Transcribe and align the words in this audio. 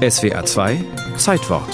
SWA 0.00 0.46
2 0.46 0.82
Zeitwort 1.18 1.68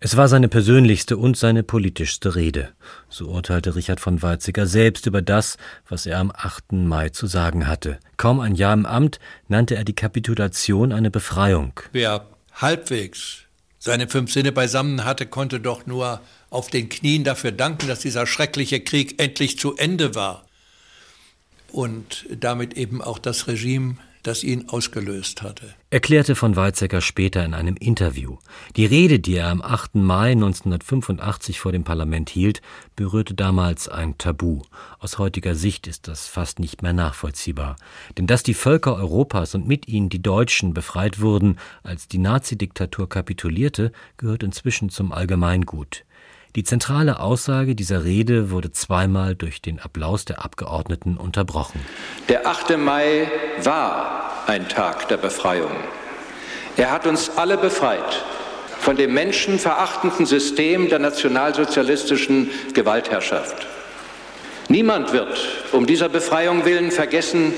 Es 0.00 0.16
war 0.16 0.26
seine 0.28 0.48
persönlichste 0.48 1.18
und 1.18 1.36
seine 1.36 1.62
politischste 1.62 2.34
Rede. 2.34 2.72
So 3.10 3.26
urteilte 3.26 3.74
Richard 3.74 4.00
von 4.00 4.22
Weizsäcker 4.22 4.66
selbst 4.66 5.04
über 5.04 5.20
das, 5.20 5.58
was 5.86 6.06
er 6.06 6.18
am 6.18 6.32
8. 6.34 6.72
Mai 6.72 7.10
zu 7.10 7.26
sagen 7.26 7.66
hatte. 7.66 7.98
Kaum 8.16 8.40
ein 8.40 8.54
Jahr 8.54 8.72
im 8.72 8.86
Amt 8.86 9.20
nannte 9.48 9.76
er 9.76 9.84
die 9.84 9.94
Kapitulation 9.94 10.92
eine 10.92 11.10
Befreiung. 11.10 11.78
Wer 11.92 12.26
halbwegs 12.54 13.40
seine 13.78 14.08
fünf 14.08 14.32
Sinne 14.32 14.52
beisammen 14.52 15.04
hatte, 15.04 15.26
konnte 15.26 15.60
doch 15.60 15.84
nur 15.84 16.22
auf 16.48 16.70
den 16.70 16.88
Knien 16.88 17.22
dafür 17.22 17.52
danken, 17.52 17.86
dass 17.86 18.00
dieser 18.00 18.26
schreckliche 18.26 18.80
Krieg 18.80 19.20
endlich 19.20 19.58
zu 19.58 19.76
Ende 19.76 20.14
war 20.14 20.46
und 21.70 22.24
damit 22.30 22.78
eben 22.78 23.02
auch 23.02 23.18
das 23.18 23.46
Regime 23.46 23.98
das 24.26 24.42
ihn 24.42 24.68
ausgelöst 24.68 25.42
hatte. 25.42 25.74
Erklärte 25.90 26.34
von 26.34 26.56
Weizsäcker 26.56 27.00
später 27.00 27.44
in 27.44 27.54
einem 27.54 27.76
Interview. 27.76 28.38
Die 28.74 28.86
Rede, 28.86 29.20
die 29.20 29.36
er 29.36 29.48
am 29.48 29.62
8. 29.62 29.94
Mai 29.94 30.32
1985 30.32 31.60
vor 31.60 31.72
dem 31.72 31.84
Parlament 31.84 32.28
hielt, 32.28 32.60
berührte 32.96 33.34
damals 33.34 33.88
ein 33.88 34.18
Tabu. 34.18 34.62
Aus 34.98 35.18
heutiger 35.18 35.54
Sicht 35.54 35.86
ist 35.86 36.08
das 36.08 36.26
fast 36.26 36.58
nicht 36.58 36.82
mehr 36.82 36.92
nachvollziehbar. 36.92 37.76
Denn 38.18 38.26
dass 38.26 38.42
die 38.42 38.54
Völker 38.54 38.96
Europas 38.96 39.54
und 39.54 39.68
mit 39.68 39.86
ihnen 39.86 40.08
die 40.08 40.22
Deutschen 40.22 40.74
befreit 40.74 41.20
wurden, 41.20 41.56
als 41.84 42.08
die 42.08 42.18
Nazidiktatur 42.18 43.08
kapitulierte, 43.08 43.92
gehört 44.16 44.42
inzwischen 44.42 44.90
zum 44.90 45.12
Allgemeingut. 45.12 46.04
Die 46.56 46.64
zentrale 46.64 47.20
Aussage 47.20 47.74
dieser 47.74 48.04
Rede 48.04 48.50
wurde 48.50 48.72
zweimal 48.72 49.34
durch 49.34 49.60
den 49.60 49.78
Applaus 49.78 50.24
der 50.24 50.42
Abgeordneten 50.42 51.18
unterbrochen. 51.18 51.78
Der 52.30 52.46
8. 52.46 52.78
Mai 52.78 53.30
war 53.62 54.32
ein 54.46 54.66
Tag 54.66 55.06
der 55.08 55.18
Befreiung. 55.18 55.70
Er 56.78 56.90
hat 56.90 57.06
uns 57.06 57.30
alle 57.36 57.58
befreit 57.58 58.24
von 58.78 58.96
dem 58.96 59.12
menschenverachtenden 59.12 60.24
System 60.24 60.88
der 60.88 60.98
nationalsozialistischen 60.98 62.48
Gewaltherrschaft. 62.72 63.66
Niemand 64.70 65.12
wird 65.12 65.38
um 65.72 65.86
dieser 65.86 66.08
Befreiung 66.08 66.64
willen 66.64 66.90
vergessen, 66.90 67.52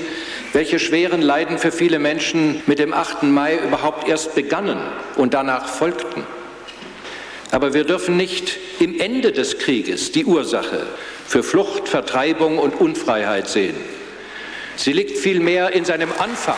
welche 0.51 0.77
schweren 0.77 1.21
Leiden 1.21 1.57
für 1.57 1.71
viele 1.71 1.99
Menschen 1.99 2.61
mit 2.67 2.79
dem 2.79 2.93
8. 2.93 3.23
Mai 3.23 3.59
überhaupt 3.59 4.09
erst 4.09 4.35
begannen 4.35 4.79
und 5.15 5.33
danach 5.33 5.69
folgten. 5.69 6.25
Aber 7.51 7.73
wir 7.73 7.83
dürfen 7.83 8.15
nicht 8.15 8.57
im 8.79 8.99
Ende 8.99 9.31
des 9.31 9.57
Krieges 9.57 10.11
die 10.11 10.25
Ursache 10.25 10.85
für 11.25 11.43
Flucht, 11.43 11.89
Vertreibung 11.89 12.59
und 12.59 12.79
Unfreiheit 12.79 13.47
sehen. 13.47 13.75
Sie 14.75 14.93
liegt 14.93 15.17
vielmehr 15.17 15.73
in 15.73 15.83
seinem 15.83 16.09
Anfang. 16.19 16.57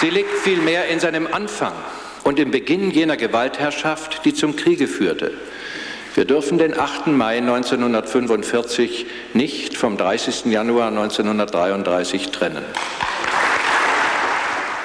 Sie 0.00 0.10
liegt 0.10 0.36
vielmehr 0.38 0.88
in 0.88 1.00
seinem 1.00 1.26
Anfang 1.26 1.72
und 2.24 2.38
im 2.38 2.50
Beginn 2.50 2.90
jener 2.90 3.16
Gewaltherrschaft, 3.16 4.24
die 4.24 4.34
zum 4.34 4.56
Kriege 4.56 4.88
führte. 4.88 5.32
Wir 6.14 6.24
dürfen 6.26 6.58
den 6.58 6.78
8. 6.78 7.06
Mai 7.06 7.38
1945 7.38 9.06
nicht 9.32 9.76
vom 9.76 9.96
30. 9.96 10.46
Januar 10.46 10.88
1933 10.88 12.30
trennen. 12.30 12.64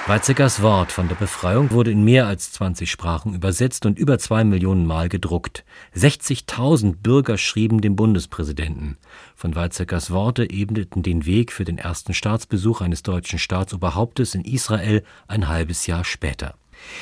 Weizsäckers 0.08 0.61
Wort 0.61 0.94
von 0.94 1.09
der 1.09 1.16
Befreiung 1.16 1.72
wurde 1.72 1.91
in 1.91 2.02
mehr 2.02 2.27
als 2.27 2.53
20 2.53 2.89
Sprachen 2.89 3.33
übersetzt 3.33 3.86
und 3.86 4.00
über 4.00 4.17
zwei 4.19 4.45
Millionen 4.45 4.86
Mal 4.86 5.09
gedruckt. 5.09 5.66
60.000 5.97 6.95
Bürger 7.03 7.38
schrieben 7.38 7.81
dem 7.81 7.97
Bundespräsidenten. 7.97 8.95
Von 9.36 9.53
Weizsäckers 9.53 10.09
Worte 10.09 10.49
ebneten 10.49 11.03
den 11.03 11.25
Weg 11.25 11.52
für 11.52 11.66
den 11.66 11.77
ersten 11.77 12.14
Staatsbesuch 12.14 12.80
eines 12.80 13.03
deutschen 13.03 13.38
Staatsoberhauptes 13.38 14.33
in 14.33 14.45
Israel 14.45 15.03
ein 15.27 15.49
halbes 15.49 15.88
Jahr 15.88 16.05
später. 16.05 16.55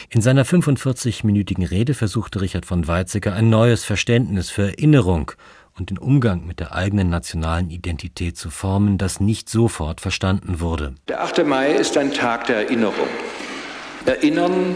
In 0.09 0.21
seiner 0.21 0.43
45-minütigen 0.43 1.69
Rede 1.69 1.93
versuchte 1.93 2.41
Richard 2.41 2.65
von 2.65 2.87
Weizsäcker 2.87 3.33
ein 3.33 3.51
neues 3.51 3.85
Verständnis 3.85 4.49
für 4.49 4.69
Erinnerung 4.69 5.33
und 5.77 5.89
den 5.89 5.97
Umgang 5.97 6.45
mit 6.45 6.59
der 6.59 6.73
eigenen 6.73 7.09
nationalen 7.09 7.69
Identität 7.69 8.37
zu 8.37 8.49
formen, 8.49 8.97
das 8.97 9.19
nicht 9.19 9.49
sofort 9.49 10.01
verstanden 10.01 10.59
wurde. 10.59 10.95
Der 11.07 11.21
8. 11.21 11.45
Mai 11.45 11.71
ist 11.71 11.97
ein 11.97 12.13
Tag 12.13 12.45
der 12.47 12.57
Erinnerung. 12.57 13.07
Erinnern, 14.05 14.75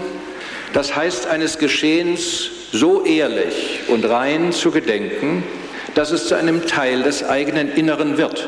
das 0.73 0.95
heißt 0.95 1.27
eines 1.27 1.57
Geschehens 1.57 2.49
so 2.71 3.05
ehrlich 3.05 3.81
und 3.87 4.05
rein 4.05 4.51
zu 4.51 4.71
gedenken, 4.71 5.43
dass 5.95 6.11
es 6.11 6.27
zu 6.27 6.35
einem 6.35 6.67
Teil 6.67 7.03
des 7.03 7.23
eigenen 7.23 7.71
Inneren 7.71 8.17
wird. 8.17 8.47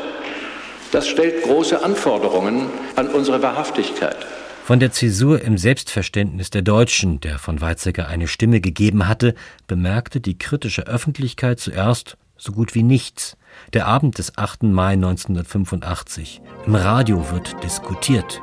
Das 0.91 1.07
stellt 1.07 1.43
große 1.43 1.83
Anforderungen 1.83 2.67
an 2.95 3.07
unsere 3.07 3.41
Wahrhaftigkeit. 3.41 4.17
Von 4.63 4.79
der 4.79 4.91
Zäsur 4.91 5.41
im 5.41 5.57
Selbstverständnis 5.57 6.49
der 6.49 6.61
Deutschen, 6.61 7.19
der 7.19 7.39
von 7.39 7.61
Weizsäcker 7.61 8.07
eine 8.07 8.27
Stimme 8.27 8.61
gegeben 8.61 9.07
hatte, 9.07 9.33
bemerkte 9.67 10.21
die 10.21 10.37
kritische 10.37 10.85
Öffentlichkeit 10.85 11.59
zuerst 11.59 12.17
so 12.41 12.51
gut 12.51 12.73
wie 12.73 12.83
nichts. 12.83 13.37
Der 13.73 13.87
Abend 13.87 14.17
des 14.17 14.37
8. 14.37 14.63
Mai 14.63 14.93
1985. 14.93 16.41
Im 16.65 16.75
Radio 16.75 17.31
wird 17.31 17.63
diskutiert. 17.63 18.41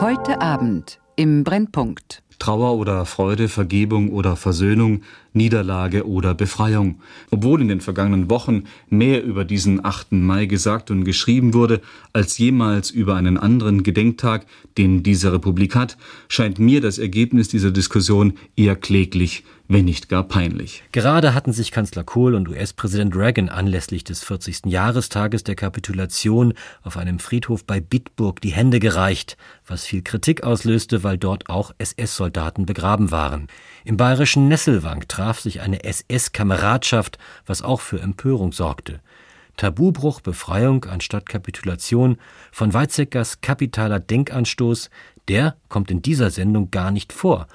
Heute 0.00 0.40
Abend 0.40 1.00
im 1.16 1.42
Brennpunkt. 1.42 2.22
Trauer 2.38 2.76
oder 2.76 3.04
Freude, 3.04 3.48
Vergebung 3.48 4.10
oder 4.12 4.36
Versöhnung, 4.36 5.02
Niederlage 5.32 6.06
oder 6.06 6.34
Befreiung. 6.34 7.00
Obwohl 7.32 7.60
in 7.60 7.66
den 7.66 7.80
vergangenen 7.80 8.30
Wochen 8.30 8.64
mehr 8.88 9.24
über 9.24 9.44
diesen 9.44 9.84
8. 9.84 10.12
Mai 10.12 10.46
gesagt 10.46 10.92
und 10.92 11.02
geschrieben 11.02 11.52
wurde, 11.52 11.80
als 12.12 12.38
jemals 12.38 12.92
über 12.92 13.16
einen 13.16 13.38
anderen 13.38 13.82
Gedenktag, 13.82 14.46
den 14.76 15.02
diese 15.02 15.32
Republik 15.32 15.74
hat, 15.74 15.96
scheint 16.28 16.60
mir 16.60 16.80
das 16.80 16.98
Ergebnis 16.98 17.48
dieser 17.48 17.72
Diskussion 17.72 18.34
eher 18.54 18.76
kläglich, 18.76 19.42
wenn 19.68 19.84
nicht 19.84 20.08
gar 20.08 20.24
peinlich. 20.24 20.82
Gerade 20.92 21.34
hatten 21.34 21.52
sich 21.52 21.70
Kanzler 21.72 22.02
Kohl 22.02 22.34
und 22.34 22.48
US-Präsident 22.48 23.14
Reagan 23.14 23.50
anlässlich 23.50 24.02
des 24.02 24.24
40. 24.24 24.64
Jahrestages 24.64 25.44
der 25.44 25.56
Kapitulation 25.56 26.54
auf 26.82 26.96
einem 26.96 27.18
Friedhof 27.18 27.66
bei 27.66 27.78
Bitburg 27.78 28.40
die 28.40 28.52
Hände 28.52 28.80
gereicht, 28.80 29.36
was 29.66 29.84
viel 29.84 30.00
Kritik 30.00 30.42
auslöste, 30.42 31.04
weil 31.04 31.18
dort 31.18 31.50
auch 31.50 31.74
SS-Soldaten 31.76 32.64
begraben 32.64 33.10
waren. 33.10 33.48
Im 33.84 33.98
bayerischen 33.98 34.48
Nesselwang 34.48 35.06
traf 35.06 35.40
sich 35.40 35.60
eine 35.60 35.84
SS-Kameradschaft, 35.84 37.18
was 37.44 37.60
auch 37.60 37.82
für 37.82 38.00
Empörung 38.00 38.52
sorgte. 38.52 39.00
Tabubruch, 39.58 40.22
Befreiung 40.22 40.86
anstatt 40.86 41.28
Kapitulation, 41.28 42.16
von 42.52 42.72
Weizsäckers 42.72 43.42
kapitaler 43.42 44.00
Denkanstoß, 44.00 44.88
der 45.28 45.56
kommt 45.68 45.90
in 45.90 46.00
dieser 46.00 46.30
Sendung 46.30 46.70
gar 46.70 46.90
nicht 46.90 47.12
vor 47.12 47.46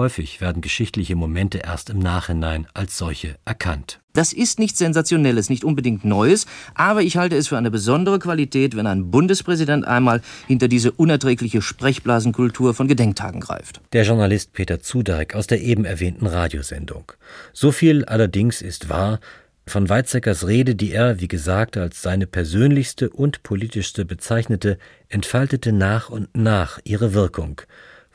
Häufig 0.00 0.40
werden 0.40 0.62
geschichtliche 0.62 1.14
Momente 1.14 1.58
erst 1.58 1.90
im 1.90 1.98
Nachhinein 1.98 2.66
als 2.72 2.96
solche 2.96 3.36
erkannt. 3.44 4.00
Das 4.14 4.32
ist 4.32 4.58
nichts 4.58 4.78
Sensationelles, 4.78 5.50
nicht 5.50 5.62
unbedingt 5.62 6.06
Neues, 6.06 6.46
aber 6.74 7.02
ich 7.02 7.18
halte 7.18 7.36
es 7.36 7.48
für 7.48 7.58
eine 7.58 7.70
besondere 7.70 8.18
Qualität, 8.18 8.74
wenn 8.74 8.86
ein 8.86 9.10
Bundespräsident 9.10 9.86
einmal 9.86 10.22
hinter 10.46 10.68
diese 10.68 10.90
unerträgliche 10.90 11.60
Sprechblasenkultur 11.60 12.72
von 12.72 12.88
Gedenktagen 12.88 13.42
greift. 13.42 13.82
Der 13.92 14.04
Journalist 14.04 14.54
Peter 14.54 14.80
Zudeik 14.80 15.34
aus 15.34 15.46
der 15.46 15.60
eben 15.60 15.84
erwähnten 15.84 16.26
Radiosendung. 16.26 17.12
So 17.52 17.70
viel 17.70 18.06
allerdings 18.06 18.62
ist 18.62 18.88
wahr, 18.88 19.20
von 19.66 19.90
Weizsäckers 19.90 20.46
Rede, 20.46 20.76
die 20.76 20.92
er, 20.92 21.20
wie 21.20 21.28
gesagt, 21.28 21.76
als 21.76 22.00
seine 22.00 22.26
persönlichste 22.26 23.10
und 23.10 23.42
politischste 23.42 24.06
bezeichnete, 24.06 24.78
entfaltete 25.10 25.72
nach 25.72 26.08
und 26.08 26.34
nach 26.34 26.78
ihre 26.84 27.12
Wirkung 27.12 27.60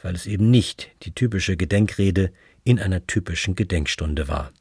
weil 0.05 0.13
es 0.13 0.27
eben 0.27 0.51
nicht 0.51 0.91
die 1.01 1.15
typische 1.15 1.57
Gedenkrede 1.57 2.31
in 2.63 2.79
einer 2.79 3.07
typischen 3.07 3.55
Gedenkstunde 3.55 4.27
war 4.27 4.51